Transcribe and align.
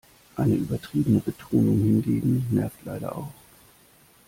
Eine 0.35 0.55
übertriebene 0.55 1.19
Betonung 1.19 1.77
hingegen 1.77 2.47
nervt 2.49 2.79
leider 2.85 3.15
auch. 3.15 3.31